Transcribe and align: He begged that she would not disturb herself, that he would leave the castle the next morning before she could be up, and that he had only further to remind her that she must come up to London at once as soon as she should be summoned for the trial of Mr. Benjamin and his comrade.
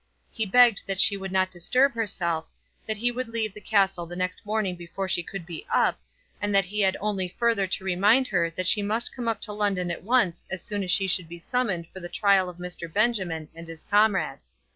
He 0.31 0.47
begged 0.47 0.87
that 0.87 0.99
she 0.99 1.15
would 1.15 1.31
not 1.31 1.51
disturb 1.51 1.93
herself, 1.93 2.49
that 2.87 2.97
he 2.97 3.11
would 3.11 3.27
leave 3.27 3.53
the 3.53 3.61
castle 3.61 4.07
the 4.07 4.15
next 4.15 4.43
morning 4.47 4.75
before 4.75 5.07
she 5.07 5.21
could 5.21 5.45
be 5.45 5.63
up, 5.71 5.99
and 6.41 6.55
that 6.55 6.65
he 6.65 6.79
had 6.79 6.97
only 6.99 7.27
further 7.27 7.67
to 7.67 7.83
remind 7.83 8.25
her 8.29 8.49
that 8.49 8.67
she 8.67 8.81
must 8.81 9.15
come 9.15 9.27
up 9.27 9.41
to 9.41 9.53
London 9.53 9.91
at 9.91 10.01
once 10.01 10.43
as 10.49 10.63
soon 10.63 10.81
as 10.83 10.89
she 10.89 11.05
should 11.05 11.29
be 11.29 11.37
summoned 11.37 11.85
for 11.93 11.99
the 11.99 12.09
trial 12.09 12.49
of 12.49 12.57
Mr. 12.57 12.91
Benjamin 12.91 13.47
and 13.53 13.67
his 13.67 13.83
comrade. 13.83 14.39